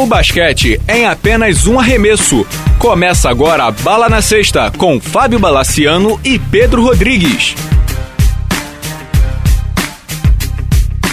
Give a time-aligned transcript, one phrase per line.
[0.00, 2.46] O basquete é em apenas um arremesso.
[2.78, 7.54] Começa agora a Bala na Sexta com Fábio Balaciano e Pedro Rodrigues.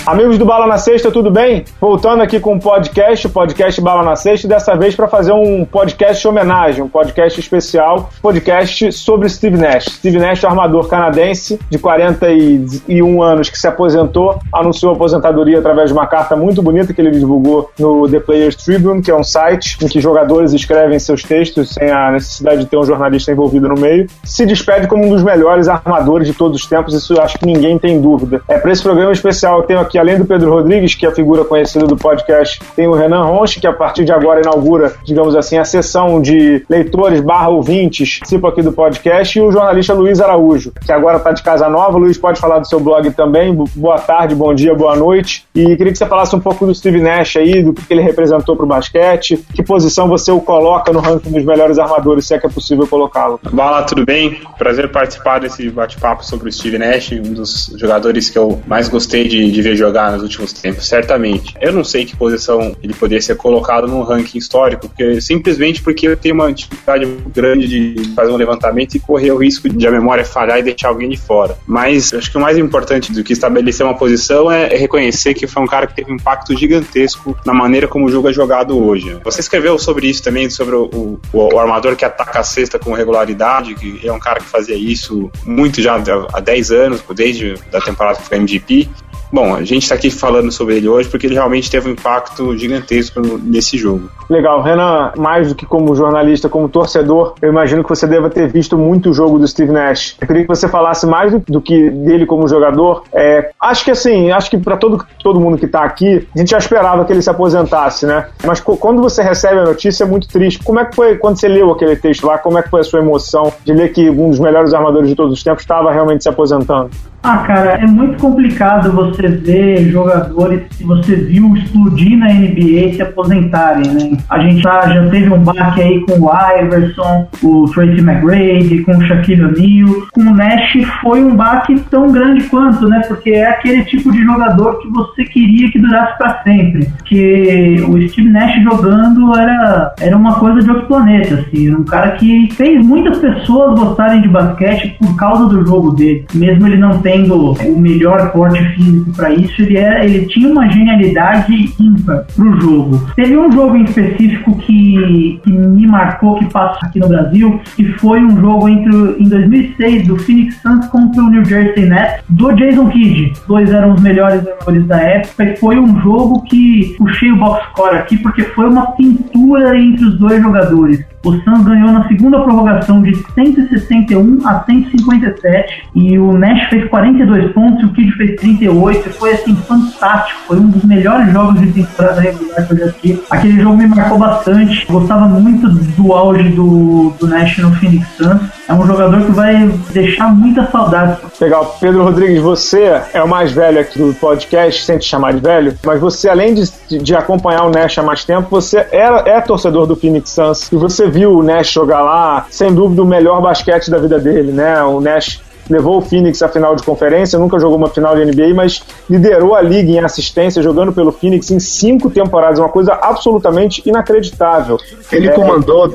[0.07, 1.65] Amigos do Bala na Sexta, tudo bem?
[1.81, 5.65] Voltando aqui com o podcast, o podcast Bala na Sexta, dessa vez para fazer um
[5.65, 9.83] podcast homenagem, um podcast especial, podcast sobre Steve Nash.
[9.83, 16.07] Steve Nash, armador canadense de 41 anos que se aposentou, anunciou aposentadoria através de uma
[16.07, 19.89] carta muito bonita que ele divulgou no The Players Tribune, que é um site em
[19.89, 24.07] que jogadores escrevem seus textos sem a necessidade de ter um jornalista envolvido no meio.
[24.23, 27.45] Se despede como um dos melhores armadores de todos os tempos, isso eu acho que
[27.45, 28.41] ninguém tem dúvida.
[28.47, 31.15] É para esse programa especial eu tenho aqui além do Pedro Rodrigues, que é a
[31.15, 35.35] figura conhecida do podcast, tem o Renan Ronche, que a partir de agora inaugura, digamos
[35.35, 40.21] assim, a sessão de leitores barra ouvintes, participa aqui do podcast, e o jornalista Luiz
[40.21, 41.97] Araújo, que agora está de casa nova.
[41.97, 43.53] Luiz, pode falar do seu blog também.
[43.75, 45.45] Boa tarde, bom dia, boa noite.
[45.55, 48.55] E queria que você falasse um pouco do Steve Nash aí, do que ele representou
[48.55, 52.39] para o basquete, que posição você o coloca no ranking dos melhores armadores, se é
[52.39, 53.39] que é possível colocá-lo.
[53.51, 54.39] Olá, tudo bem?
[54.57, 59.27] Prazer participar desse bate-papo sobre o Steve Nash, um dos jogadores que eu mais gostei
[59.27, 61.55] de, de ver jogar jogar nos últimos tempos, certamente.
[61.59, 66.07] Eu não sei que posição ele poderia ser colocado no ranking histórico, porque simplesmente porque
[66.07, 69.91] eu tenho uma dificuldade grande de fazer um levantamento e correr o risco de a
[69.91, 71.57] memória falhar e deixar alguém de fora.
[71.65, 75.63] Mas acho que o mais importante do que estabelecer uma posição é, reconhecer que foi
[75.63, 79.17] um cara que teve um impacto gigantesco na maneira como o jogo é jogado hoje.
[79.23, 82.93] Você escreveu sobre isso também, sobre o, o, o armador que ataca a cesta com
[82.93, 85.95] regularidade, que é um cara que fazia isso muito já
[86.33, 88.89] há 10 anos, desde a temporada que foi MVP.
[89.31, 92.57] Bom, a gente está aqui falando sobre ele hoje porque ele realmente teve um impacto
[92.57, 94.09] gigantesco nesse jogo.
[94.29, 98.49] Legal, Renan, mais do que como jornalista, como torcedor, eu imagino que você deva ter
[98.49, 100.15] visto muito o jogo do Steve Nash.
[100.21, 103.03] Eu queria que você falasse mais do, do que dele como jogador.
[103.13, 106.51] É, acho que assim, acho que para todo, todo mundo que está aqui, a gente
[106.51, 108.27] já esperava que ele se aposentasse, né?
[108.45, 110.63] Mas quando você recebe a notícia é muito triste.
[110.63, 112.37] Como é que foi quando você leu aquele texto lá?
[112.37, 115.15] Como é que foi a sua emoção de ler que um dos melhores armadores de
[115.15, 116.89] todos os tempos estava realmente se aposentando?
[117.23, 123.01] Ah, cara, é muito complicado você ver jogadores que você viu explodir na NBA se
[123.01, 124.17] aposentarem, né?
[124.29, 126.29] A gente já, já teve um baque aí com o
[126.61, 130.07] Iverson, o Tracy McGrady, com o Shaquille O'Neal.
[130.13, 133.01] Com o Nash foi um baque tão grande quanto, né?
[133.07, 136.87] Porque é aquele tipo de jogador que você queria que durasse para sempre.
[137.05, 141.73] Que o Steve Nash jogando era, era uma coisa de outro planeta, assim.
[141.73, 146.25] Um cara que fez muitas pessoas gostarem de basquete por causa do jogo dele.
[146.33, 150.67] Mesmo ele não tendo o melhor porte físico para isso, ele, era, ele tinha uma
[150.67, 153.07] genialidade ímpar pro jogo.
[153.15, 157.85] Teve um jogo em específico que, que me marcou, que passou aqui no Brasil, e
[157.93, 162.51] foi um jogo entre em 2006 do Phoenix Suns contra o New Jersey Nets do
[162.53, 163.33] Jason Kidd.
[163.47, 167.65] Dois eram os melhores jogadores da época e foi um jogo que puxei o box
[167.69, 171.05] score aqui porque foi uma pintura entre os dois jogadores.
[171.27, 177.51] O Suns ganhou na segunda prorrogação de 161 a 157 e o Nash fez 42
[177.51, 179.09] pontos e o Kidd fez 38.
[179.09, 183.21] Foi assim fantástico, foi um dos melhores jogos de temporada regular que eu já assisti.
[183.29, 184.85] Aquele jogo me marcou bastante.
[184.89, 188.39] Gostava muito do auge do, do Nash no Phoenix Suns.
[188.69, 191.17] É um jogador que vai deixar muita saudade.
[191.41, 191.77] Legal.
[191.79, 195.73] Pedro Rodrigues, você é o mais velho aqui do podcast, sem te chamar de velho,
[195.85, 199.87] mas você, além de, de acompanhar o Nash há mais tempo, você era, é torcedor
[199.87, 203.89] do Phoenix Suns e você viu o Nash jogar lá, sem dúvida, o melhor basquete
[203.89, 204.83] da vida dele, né?
[204.83, 208.53] O Nash levou o Phoenix à final de conferência, nunca jogou uma final de NBA,
[208.53, 213.81] mas liderou a liga em assistência, jogando pelo Phoenix em cinco temporadas, uma coisa absolutamente
[213.83, 214.77] inacreditável.
[215.11, 215.91] Ele é, comandou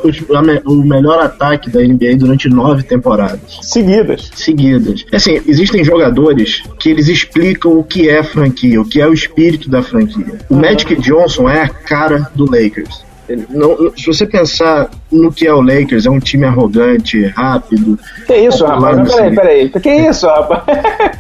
[0.66, 3.60] o melhor ataque da NBA durante nove temporadas.
[3.62, 4.31] Seguidas.
[4.34, 5.06] Seguidas.
[5.12, 9.71] Assim, existem jogadores que eles explicam o que é franquia, o que é o espírito
[9.71, 10.39] da franquia.
[10.50, 10.60] O uhum.
[10.60, 13.11] Magic Johnson é a cara do Lakers.
[13.50, 17.99] Não, se você pensar no que é o Lakers, é um time arrogante, rápido.
[18.27, 18.97] Que isso, rapaz?
[18.97, 19.69] Não, peraí, peraí.
[19.69, 20.63] Que isso, rapaz?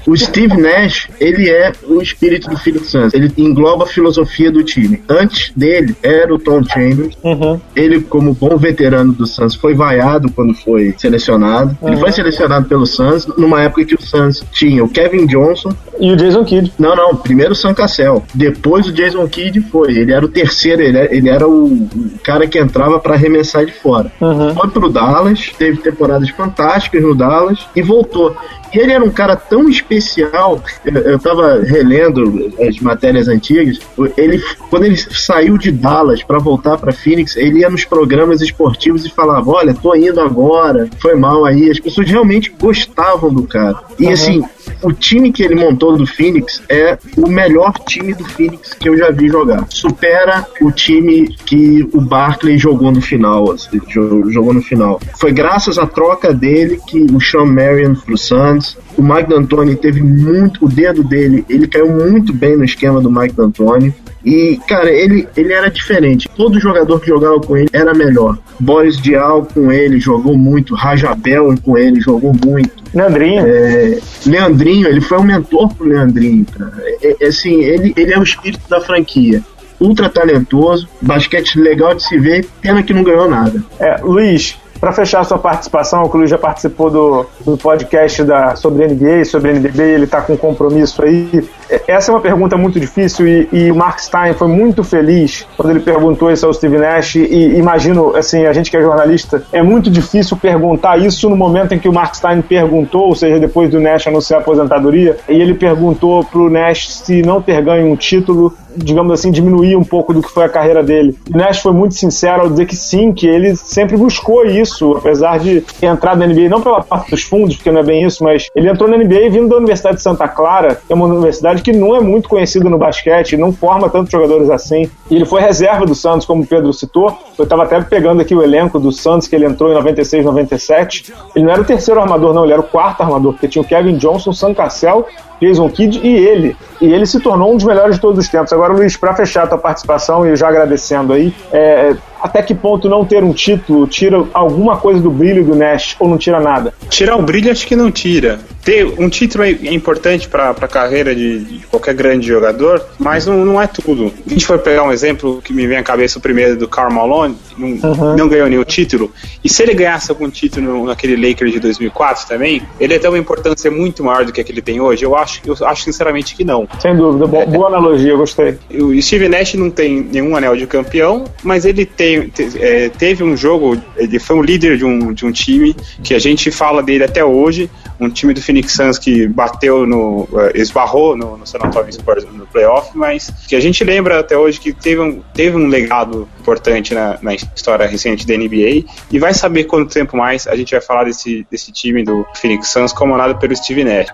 [0.06, 3.14] o Steve Nash, ele é o espírito do Phoenix Suns.
[3.14, 5.02] Ele engloba a filosofia do time.
[5.08, 7.16] Antes dele era o Tom Chambers.
[7.22, 7.60] Uhum.
[7.76, 11.76] Ele, como bom veterano do Suns, foi vaiado quando foi selecionado.
[11.80, 11.88] Uhum.
[11.88, 16.12] Ele foi selecionado pelo Suns numa época que o Suns tinha o Kevin Johnson e
[16.12, 16.72] o Jason Kidd.
[16.78, 17.16] Não, não.
[17.16, 18.22] Primeiro o Sam Cassell.
[18.34, 19.96] Depois o Jason Kidd foi.
[19.96, 20.82] Ele era o terceiro.
[20.82, 21.88] Ele era, ele era o
[22.22, 24.12] cara que entrava para arremessar de fora.
[24.20, 24.54] Uhum.
[24.54, 28.36] Foi pro Dallas, teve temporadas fantásticas no Dallas e voltou.
[28.72, 33.78] Ele era um cara tão especial, eu, eu tava relendo as matérias antigas,
[34.16, 39.04] ele, quando ele saiu de Dallas para voltar para Phoenix, ele ia nos programas esportivos
[39.04, 41.70] e falava, olha, tô indo agora, foi mal aí.
[41.70, 43.78] As pessoas realmente gostavam do cara.
[43.98, 44.12] E uhum.
[44.12, 44.44] assim,
[44.82, 48.96] o time que ele montou do Phoenix é o melhor time do Phoenix que eu
[48.96, 49.66] já vi jogar.
[49.68, 53.52] Supera o time que o Barkley jogou no final.
[53.52, 55.00] Assim, jogou no final.
[55.18, 58.61] Foi graças à troca dele que o Sean Marion pro Suns,
[58.96, 63.10] o Mike D'Antoni teve muito, o dedo dele, ele caiu muito bem no esquema do
[63.10, 63.94] Mike D'Antoni.
[64.24, 66.28] E, cara, ele, ele era diferente.
[66.36, 68.38] Todo jogador que jogava com ele era melhor.
[68.58, 70.74] Boris Dial com ele jogou muito.
[70.74, 72.84] Rajabel com ele jogou muito.
[72.94, 73.44] Leandrinho.
[73.44, 76.72] É, Leandrinho, ele foi um mentor pro Leandrinho, cara.
[77.02, 79.42] É, é, assim, ele, ele é o espírito da franquia
[79.80, 83.64] ultra talentoso, basquete legal de se ver, pena que não ganhou nada.
[83.80, 88.84] É, Luiz, para fechar sua participação, o Cruz já participou do, do podcast da, sobre
[88.88, 91.48] NBA, sobre NBB, ele está com compromisso aí.
[91.86, 95.70] Essa é uma pergunta muito difícil e, e, o Mark Stein foi muito feliz quando
[95.70, 97.16] ele perguntou isso ao Steve Nash.
[97.16, 101.74] E imagino, assim, a gente que é jornalista, é muito difícil perguntar isso no momento
[101.74, 105.40] em que o Mark Stein perguntou, ou seja, depois do Nash anunciar a aposentadoria, e
[105.40, 110.12] ele perguntou pro Nash se não ter ganho um título, digamos assim, diminuir um pouco
[110.12, 111.16] do que foi a carreira dele.
[111.32, 115.38] O Nash foi muito sincero ao dizer que sim, que ele sempre buscou isso apesar
[115.38, 118.22] de ter entrado na NBA, não pela parte dos fundos, porque não é bem isso,
[118.24, 121.61] mas ele entrou na NBA vindo da Universidade de Santa Clara, que é uma universidade
[121.62, 124.90] que não é muito conhecida no basquete, não forma tantos jogadores assim.
[125.10, 127.16] E ele foi reserva do Santos, como o Pedro citou.
[127.38, 131.12] Eu estava até pegando aqui o elenco do Santos, que ele entrou em 96, 97.
[131.34, 133.66] Ele não era o terceiro armador, não, ele era o quarto armador, porque tinha o
[133.66, 135.06] Kevin Johnson, Sam Cassell
[135.42, 136.56] Jason Kidd e ele.
[136.80, 138.52] E ele se tornou um dos melhores de todos os tempos.
[138.52, 142.88] Agora, Luiz, para fechar a tua participação e já agradecendo aí, é, até que ponto
[142.88, 146.72] não ter um título tira alguma coisa do brilho do Nash ou não tira nada?
[146.88, 148.38] Tirar o brilho acho que não tira.
[148.64, 153.44] Ter um título é importante para a carreira de, de, qualquer grande jogador, mas não,
[153.44, 154.12] não, é tudo.
[154.24, 156.92] A gente for pegar um exemplo que me vem à cabeça o primeiro do Karl
[156.92, 158.16] Malone, não, uhum.
[158.16, 159.10] não ganhou nenhum título,
[159.42, 163.18] e se ele ganhasse algum título naquele Lakers de 2004 também, ele ia ter uma
[163.18, 165.04] importância muito maior do que a que ele tem hoje?
[165.04, 166.68] Eu acho, eu acho sinceramente que não.
[166.78, 168.56] Sem dúvida, boa, boa analogia, gostei.
[168.70, 173.22] O Steve Nash não tem nenhum anel de campeão, mas ele tem te, é, teve
[173.22, 176.82] um jogo, ele foi um líder de um, de um time que a gente fala
[176.82, 177.70] dele até hoje,
[178.00, 180.22] um time do Phoenix Suns que bateu no.
[180.24, 184.36] Uh, esbarrou no, no San Antonio Spurs no playoff, mas que a gente lembra até
[184.36, 189.18] hoje que teve um, teve um legado importante na, na história recente da NBA e
[189.18, 192.92] vai saber quanto tempo mais a gente vai falar desse, desse time do Phoenix Suns
[192.92, 194.08] comandado pelo Steve Nash.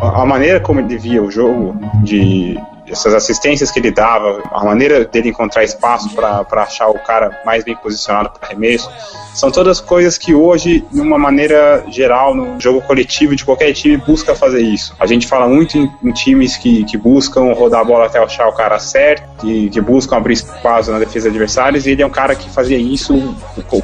[0.00, 2.56] A maneira como ele via o jogo de
[2.90, 7.64] essas assistências que ele dava, a maneira dele encontrar espaço para achar o cara mais
[7.64, 8.90] bem posicionado para arremesso,
[9.38, 13.96] são todas coisas que hoje, de uma maneira geral, no jogo coletivo de qualquer time,
[13.96, 14.92] busca fazer isso.
[14.98, 18.48] A gente fala muito em, em times que, que buscam rodar a bola até achar
[18.48, 22.10] o cara certo, que, que buscam abrir espaço na defesa adversários, e ele é um
[22.10, 23.32] cara que fazia isso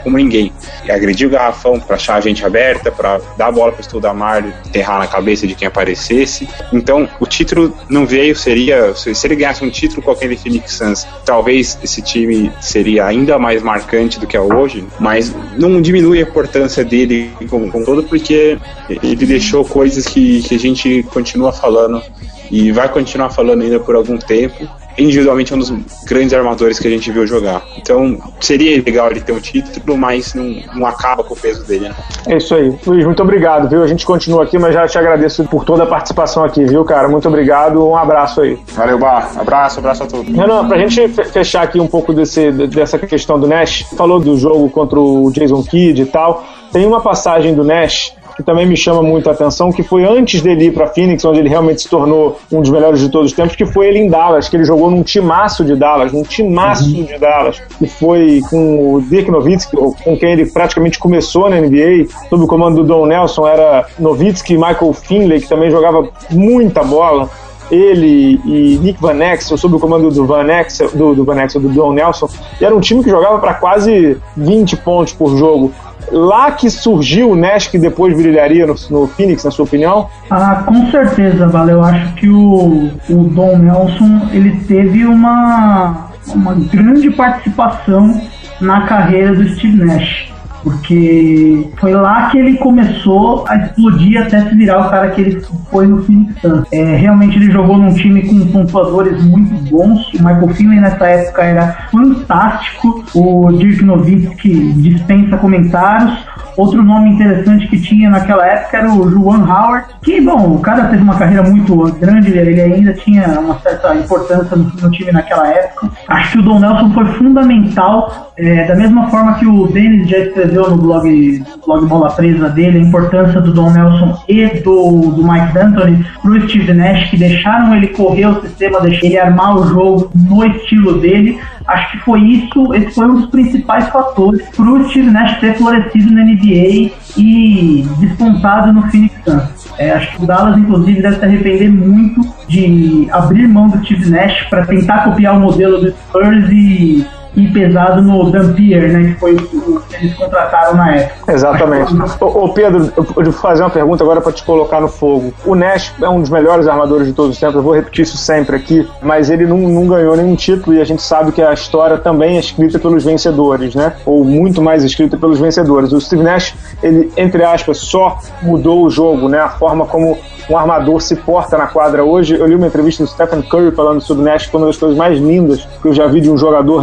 [0.03, 0.53] como ninguém.
[0.85, 3.85] E agredir o garrafão para achar a gente aberta, para dar a bola para o
[3.85, 6.49] Studamar, enterrar na cabeça de quem aparecesse.
[6.73, 10.73] Então, o título não veio, seria se, se ele ganhasse um título com aquele Phoenix
[10.73, 16.19] Suns, talvez esse time seria ainda mais marcante do que é hoje, mas não diminui
[16.19, 18.59] a importância dele como, como todo, porque
[18.89, 22.03] ele deixou coisas que, que a gente continua falando
[22.51, 24.69] e vai continuar falando ainda por algum tempo
[24.99, 25.71] individualmente é um dos
[26.05, 27.63] grandes armadores que a gente viu jogar.
[27.77, 30.45] Então seria legal ele ter um título, mas não,
[30.75, 31.89] não acaba com o peso dele.
[31.89, 31.95] Né?
[32.27, 32.75] É isso aí.
[32.87, 33.83] Luiz, muito obrigado, viu?
[33.83, 37.09] A gente continua aqui, mas já te agradeço por toda a participação aqui, viu, cara?
[37.09, 37.85] Muito obrigado.
[37.85, 38.59] Um abraço aí.
[38.75, 39.33] Valeu, Bar.
[39.37, 40.35] Abraço, abraço a todos.
[40.35, 44.71] Renan, pra gente fechar aqui um pouco desse, dessa questão do Nash, falou do jogo
[44.71, 46.45] contra o Jason Kidd e tal.
[46.73, 50.41] Tem uma passagem do Nash que também me chama muito a atenção, que foi antes
[50.43, 53.37] dele ir para Phoenix, onde ele realmente se tornou um dos melhores de todos os
[53.37, 56.85] tempos, que foi ele em Dallas, que ele jogou num timaço de Dallas, num timaço
[56.85, 57.05] uhum.
[57.05, 62.07] de Dallas, que foi com o Dirk Nowitzki, com quem ele praticamente começou na NBA,
[62.29, 66.83] sob o comando do Don Nelson, era Nowitzki e Michael Finley, que também jogava muita
[66.83, 67.29] bola
[67.71, 71.63] ele e Nick Van Exel, sob o comando do Van Exel, do, do Van Exel,
[71.63, 72.29] do Don Nelson,
[72.61, 75.73] e era um time que jogava para quase 20 pontos por jogo
[76.11, 80.09] lá que surgiu o Nash que depois brilharia no, no Phoenix, na sua opinião?
[80.31, 81.73] Ah, com certeza, Vale.
[81.73, 88.21] Eu acho que o, o Don Nelson ele teve uma, uma grande participação
[88.61, 90.34] na carreira do Steve Nash
[90.65, 95.41] porque foi lá que ele começou a explodir até se virar o cara que ele
[95.71, 96.67] foi no Phoenix Suns.
[96.73, 100.13] É, realmente ele jogou num time com pontuadores muito bons.
[100.15, 103.05] O Michael Finley nessa época era fantástico.
[103.15, 106.35] O Dirk Nowitzki dispensa comentários.
[106.57, 110.85] Outro nome interessante que tinha naquela época era o Juan Howard, que, bom, o cara
[110.85, 115.49] teve uma carreira muito grande, ele ainda tinha uma certa importância no, no time naquela
[115.49, 115.91] época.
[116.07, 120.19] Acho que o Don Nelson foi fundamental, é, da mesma forma que o Dennis já
[120.55, 125.23] escreveu no blog, blog Bola Presa dele a importância do Don Nelson e do, do
[125.23, 129.67] Mike D'Antoni pro Steve Nash, que deixaram ele correr o sistema, deixaram ele armar o
[129.67, 131.39] jogo no estilo dele.
[131.67, 136.13] Acho que foi isso, esse foi um dos principais fatores pro Steve Nash ter florescido
[136.13, 139.75] na NBA e despontado no Phoenix Suns.
[139.79, 144.11] É, acho que o Dallas, inclusive, deve se arrepender muito de abrir mão do Steve
[144.11, 147.05] Nash para tentar copiar o modelo do Spurs e
[147.37, 149.13] e pesado no Dampier, né?
[149.13, 151.33] Que foi o que eles contrataram na época.
[151.33, 151.95] Exatamente.
[152.21, 155.33] ô, Pedro, eu vou fazer uma pergunta agora para te colocar no fogo.
[155.45, 158.17] O Nash é um dos melhores armadores de todos os tempos, eu vou repetir isso
[158.17, 161.53] sempre aqui, mas ele não, não ganhou nenhum título e a gente sabe que a
[161.53, 163.95] história também é escrita pelos vencedores, né?
[164.05, 165.93] Ou muito mais escrita pelos vencedores.
[165.93, 169.39] O Steve Nash, ele, entre aspas, só mudou o jogo, né?
[169.39, 170.17] A forma como
[170.49, 172.35] um armador se porta na quadra hoje.
[172.35, 174.77] Eu li uma entrevista do Stephen Curry falando sobre o Nash, que foi uma das
[174.77, 176.79] coisas mais lindas que eu já vi de um jogador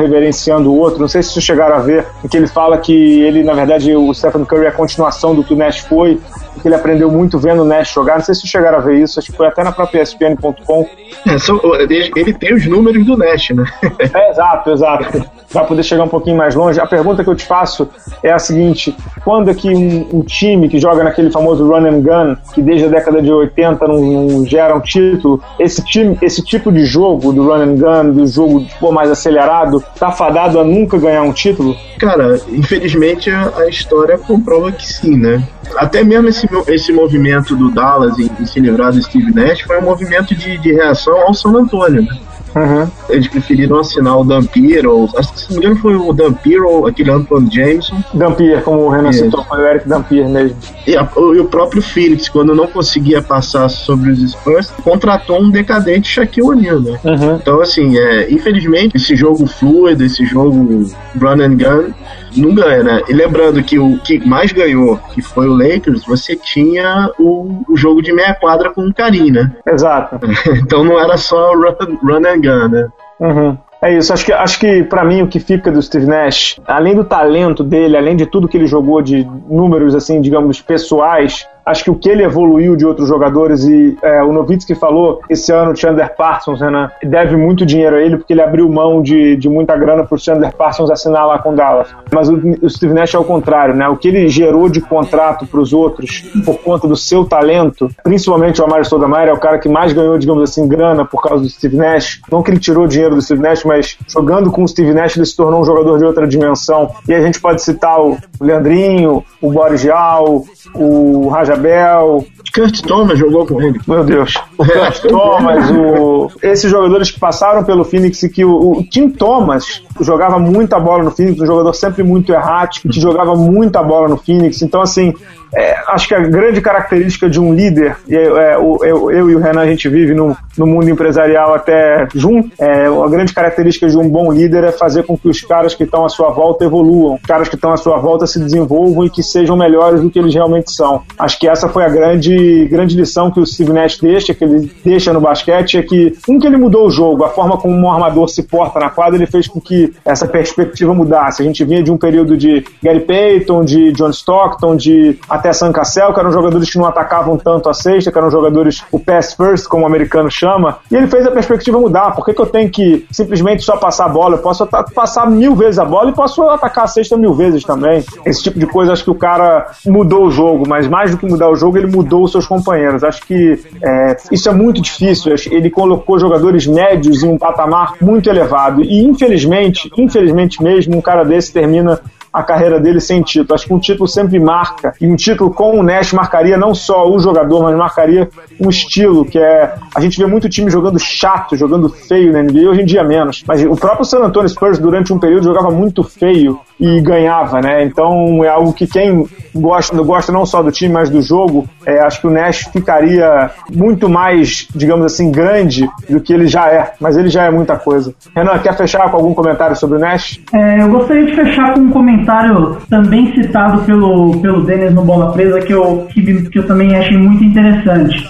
[0.49, 0.99] o outro.
[0.99, 4.13] Não sei se vocês chegaram a ver, que ele fala que ele, na verdade, o
[4.13, 6.19] Stephen Curry é a continuação do que o Nash foi,
[6.61, 8.17] que ele aprendeu muito vendo o Nash jogar.
[8.17, 10.87] Não sei se chegaram a ver isso, acho que foi até na própria ESPN.com.
[11.27, 13.65] É, ele tem os números do Nash, né?
[14.13, 16.79] é, exato, exato para poder chegar um pouquinho mais longe.
[16.79, 17.89] A pergunta que eu te faço
[18.23, 22.01] é a seguinte: quando é que um, um, time que joga naquele famoso run and
[22.01, 26.43] gun, que desde a década de 80 não, não, gera um título, esse, time, esse
[26.43, 30.63] tipo de jogo do run and gun, do jogo pô, mais acelerado, tá fadado a
[30.63, 31.75] nunca ganhar um título?
[31.99, 35.43] Cara, infelizmente a, a história comprova que sim, né?
[35.75, 39.79] Até mesmo esse, esse movimento do Dallas em, em se livrar do Steve Nash foi
[39.79, 42.19] um movimento de, de reação ao San Antonio, né?
[42.55, 42.87] Uhum.
[43.09, 46.63] Eles preferiram assinar o Dampier, ou acho que se não me engano foi o Dampier
[46.63, 48.01] ou aquele Antoine Jameson.
[48.13, 50.57] Dampier, como o Renan citou, foi o Eric Dampier mesmo.
[50.85, 55.49] E, a, e, o próprio Phoenix, quando não conseguia passar sobre os Spurs, contratou um
[55.49, 56.99] decadente Shaquille O'Neal, né?
[57.03, 57.35] Uhum.
[57.35, 60.85] Então, assim, é, infelizmente, esse jogo fluido, esse jogo
[61.19, 61.93] run and gun,
[62.35, 63.01] não ganha, né?
[63.09, 67.75] E lembrando que o que mais ganhou, que foi o Lakers, você tinha o, o
[67.75, 69.51] jogo de meia quadra com o Karim, né?
[69.65, 70.19] Exato.
[70.55, 72.87] então não era só run, run and né?
[73.19, 73.57] Uhum.
[73.81, 76.95] É isso, acho que, acho que para mim o que fica do Steve Nash, além
[76.95, 81.83] do talento dele, além de tudo que ele jogou de números, assim, digamos, pessoais, Acho
[81.83, 85.71] que o que ele evoluiu de outros jogadores e é, o Novitsky falou esse ano
[85.71, 89.47] o Chandler Parsons, né, deve muito dinheiro a ele porque ele abriu mão de, de
[89.47, 91.89] muita grana para o Chandler Parsons assinar lá com Dallas.
[92.11, 93.87] Mas o, o, Steve Nash é o contrário, né?
[93.87, 98.61] O que ele gerou de contrato para os outros por conta do seu talento, principalmente
[98.61, 101.49] o Amari Stoudemire é o cara que mais ganhou, digamos assim, grana por causa do
[101.49, 102.21] Steve Nash.
[102.31, 105.25] Não que ele tirou dinheiro do Steve Nash, mas jogando com o Steve Nash ele
[105.25, 106.91] se tornou um jogador de outra dimensão.
[107.07, 112.25] E a gente pode citar o Leandrinho, o Boris Gial, o Raja Jabel.
[112.53, 113.79] Kurt Thomas jogou com ele.
[113.87, 114.35] Meu Deus.
[114.57, 116.31] O Kurt Thomas, o...
[116.43, 121.03] esses jogadores que passaram pelo Phoenix e que o, o Tim Thomas jogava muita bola
[121.03, 124.61] no Phoenix, um jogador sempre muito errático, que jogava muita bola no Phoenix.
[124.61, 125.13] Então, assim,
[125.53, 129.39] é, acho que a grande característica de um líder, e é, eu, eu, e o
[129.39, 133.97] Renan a gente vive no, no mundo empresarial até junto, é, a grande característica de
[133.97, 137.15] um bom líder é fazer com que os caras que estão à sua volta evoluam,
[137.15, 140.19] os caras que estão à sua volta se desenvolvam e que sejam melhores do que
[140.19, 141.01] eles realmente são.
[141.17, 145.13] Acho que essa foi a grande, grande lição que o Steve deixa, que ele deixa
[145.13, 148.27] no basquete, é que um que ele mudou o jogo, a forma como um armador
[148.27, 151.41] se porta na quadra, ele fez com que essa perspectiva mudasse.
[151.41, 155.71] A gente vinha de um período de Gary Payton, de John Stockton, de até Sam
[155.71, 159.33] Cassell, que eram jogadores que não atacavam tanto a cesta, que eram jogadores o pass
[159.33, 162.11] first, como o americano chama, e ele fez a perspectiva mudar.
[162.11, 164.35] Por que, que eu tenho que simplesmente só passar a bola?
[164.35, 168.05] Eu posso passar mil vezes a bola e posso atacar a cesta mil vezes também.
[168.25, 171.25] Esse tipo de coisa, acho que o cara mudou o jogo, mas mais do que
[171.25, 173.03] mudar o jogo, ele mudou os seus companheiros.
[173.03, 175.33] Acho que é, isso é muito difícil.
[175.49, 178.83] Ele colocou jogadores médios em um patamar muito elevado.
[178.83, 181.99] E infelizmente, infelizmente mesmo, um cara desse termina
[182.31, 183.53] a carreira dele sem título.
[183.53, 187.09] Acho que um título sempre marca, e um título com o Nash marcaria não só
[187.09, 189.75] o jogador, mas marcaria um estilo, que é.
[189.93, 193.43] A gente vê muito time jogando chato, jogando feio na NBA, hoje em dia menos.
[193.45, 197.83] Mas o próprio San Antonio Spurs, durante um período, jogava muito feio e ganhava, né?
[197.83, 201.99] Então é algo que quem gosta, gosta não só do time, mas do jogo, é,
[201.99, 206.93] acho que o Nash ficaria muito mais, digamos assim, grande do que ele já é.
[206.99, 208.15] Mas ele já é muita coisa.
[208.35, 210.39] Renan, quer fechar com algum comentário sobre o Nash?
[210.51, 215.31] É, eu gostaria de fechar com um comentário também citado pelo, pelo Denis no Bola
[215.33, 218.27] Presa que eu, que, que eu também achei muito interessante.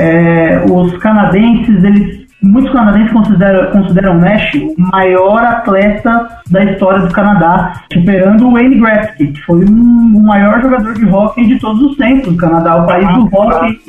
[0.00, 7.00] É, os canadenses, eles muitos canadenses consideram, consideram o Nash o maior atleta da história
[7.00, 11.58] do Canadá, superando o Wayne Gretzky, que foi um, o maior jogador de hockey de
[11.58, 12.32] todos os tempos.
[12.32, 13.80] O Canadá é o país do hockey.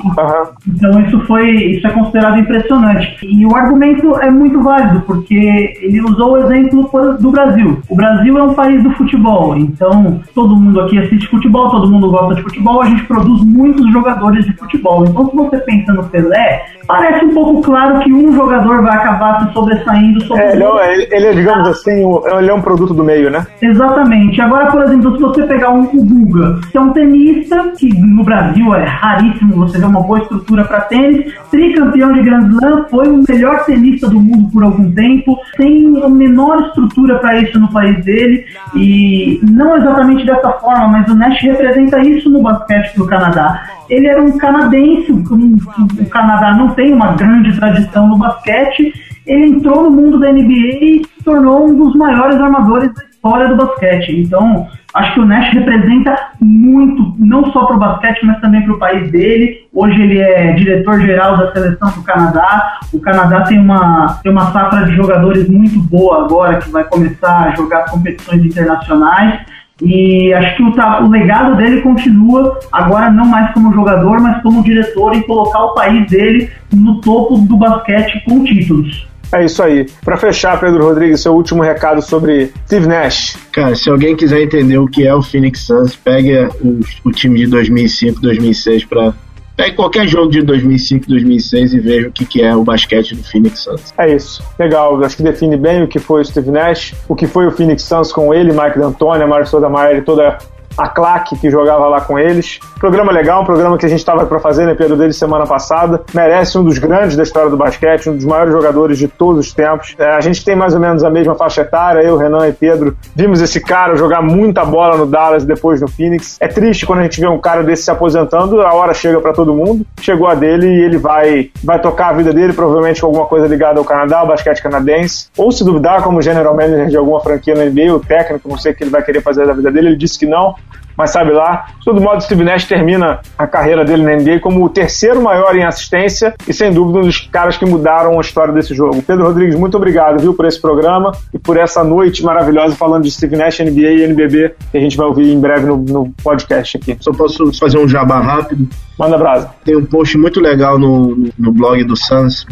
[0.68, 3.18] Então isso foi isso é considerado impressionante.
[3.22, 6.88] E o argumento é muito válido, porque ele usou o exemplo
[7.20, 7.80] do Brasil.
[7.88, 12.10] O Brasil é um país do futebol, então todo mundo aqui assiste futebol, todo mundo
[12.10, 15.04] gosta de futebol, a gente produz muitos jogadores de futebol.
[15.04, 19.46] Então se você pensa no Pelé, parece um pouco claro que um jogador vai acabar
[19.46, 22.04] se sobressaindo sobre é, ele, é, ele é, digamos assim,
[22.38, 23.46] ele é um produto do meio, né?
[23.60, 24.40] Exatamente.
[24.40, 28.74] Agora, por exemplo, se você pegar um Guga, que é um tenista, que no Brasil
[28.74, 33.24] é raríssimo você ver uma boa estrutura para tênis, tricampeão de Grand Slam, foi o
[33.28, 38.04] melhor tenista do mundo por algum tempo, tem a menor estrutura para isso no país
[38.04, 43.62] dele, e não exatamente dessa forma, mas o Nash representa isso no basquete do Canadá
[43.88, 45.56] ele era um canadense, um,
[46.00, 48.92] o Canadá não tem uma grande tradição no basquete,
[49.26, 53.48] ele entrou no mundo da NBA e se tornou um dos maiores armadores da história
[53.48, 54.20] do basquete.
[54.20, 58.74] Então, acho que o Nash representa muito, não só para o basquete, mas também para
[58.74, 59.66] o país dele.
[59.72, 62.78] Hoje ele é diretor-geral da seleção do Canadá.
[62.92, 67.48] O Canadá tem uma, tem uma safra de jogadores muito boa agora, que vai começar
[67.48, 69.40] a jogar competições internacionais.
[69.82, 70.72] E acho que o,
[71.04, 75.74] o, legado dele continua, agora não mais como jogador, mas como diretor, em colocar o
[75.74, 79.08] país dele no topo do basquete com títulos.
[79.32, 79.86] É isso aí.
[80.04, 83.36] Para fechar, Pedro Rodrigues, seu último recado sobre Steve Nash.
[83.50, 87.40] Cara, se alguém quiser entender o que é o Phoenix Suns, pega o, o time
[87.40, 89.12] de 2005, 2006 para
[89.56, 93.22] Pegue qualquer jogo de 2005, 2006 e veja o que, que é o basquete do
[93.22, 93.94] Phoenix Suns.
[93.96, 94.42] É isso.
[94.58, 95.02] Legal.
[95.04, 97.82] Acho que define bem o que foi o Steve Nash, o que foi o Phoenix
[97.84, 100.38] Suns com ele, Mike D'Antoni, Mário Sotomayor e toda
[100.76, 102.58] a claque que jogava lá com eles.
[102.78, 106.02] Programa legal, um programa que a gente estava para fazer, né, Pedro, dele semana passada.
[106.12, 109.52] Merece um dos grandes da história do basquete, um dos maiores jogadores de todos os
[109.52, 109.94] tempos.
[109.98, 112.96] É, a gente tem mais ou menos a mesma faixa etária, eu, Renan e Pedro.
[113.14, 116.36] Vimos esse cara jogar muita bola no Dallas depois no Phoenix.
[116.40, 119.32] É triste quando a gente vê um cara desse se aposentando, a hora chega para
[119.32, 119.86] todo mundo.
[120.00, 123.46] Chegou a dele e ele vai, vai tocar a vida dele, provavelmente com alguma coisa
[123.46, 125.28] ligada ao Canadá, ao basquete canadense.
[125.36, 128.72] Ou se duvidar, como general manager de alguma franquia na NBA, o técnico, não sei
[128.72, 130.54] o que ele vai querer fazer da vida dele, ele disse que não
[130.96, 131.66] mas sabe lá.
[131.78, 135.56] De todo modo, Steve Nash termina a carreira dele na NBA como o terceiro maior
[135.56, 139.02] em assistência e, sem dúvida, um dos caras que mudaram a história desse jogo.
[139.02, 143.10] Pedro Rodrigues, muito obrigado, viu, por esse programa e por essa noite maravilhosa falando de
[143.10, 146.76] Steve Nash, NBA e NBB, que a gente vai ouvir em breve no, no podcast
[146.76, 146.96] aqui.
[147.00, 148.68] Só posso fazer um jabá rápido?
[148.98, 149.50] Manda brasa.
[149.64, 152.46] Tem um post muito legal no, no blog do Suns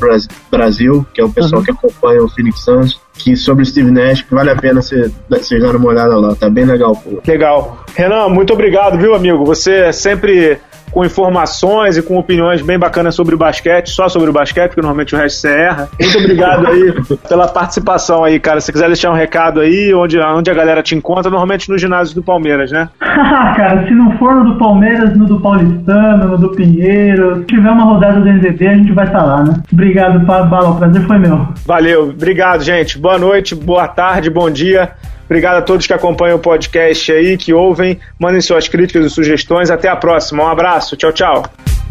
[0.51, 1.65] Brasil, que é o pessoal uhum.
[1.65, 5.13] que acompanha o Phoenix Suns, que sobre o Steve Nash, que vale a pena vocês
[5.29, 6.97] darem uma olhada lá, tá bem legal.
[6.97, 7.21] Pô.
[7.27, 7.85] Legal.
[7.95, 9.45] Renan, muito obrigado, viu, amigo?
[9.45, 10.59] Você é sempre
[10.93, 14.83] com informações e com opiniões bem bacanas sobre o basquete, só sobre o basquete, porque
[14.83, 15.89] normalmente o resto você erra.
[15.99, 16.95] Muito obrigado aí
[17.29, 18.61] pela participação aí, cara.
[18.61, 22.15] Se quiser deixar um recado aí, onde, onde a galera te encontra, normalmente no ginásio
[22.15, 22.89] do Palmeiras, né?
[23.01, 27.71] cara, se não for no do Palmeiras, no do Paulistano, no do Pinheiro, se tiver
[27.71, 29.55] uma rodada do NZB, a gente vai estar lá, né?
[29.73, 31.49] Obrigado, Bala, o prazer foi meu.
[31.67, 32.99] Valeu, obrigado, gente.
[32.99, 34.91] Boa noite, boa tarde, bom dia.
[35.25, 37.99] Obrigado a todos que acompanham o podcast aí, que ouvem.
[38.19, 39.71] Mandem suas críticas e sugestões.
[39.71, 40.45] Até a próxima.
[40.45, 40.97] Um abraço.
[40.97, 41.82] Tchau, tchau.